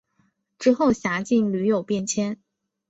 [0.57, 2.41] 之后辖境屡有变迁。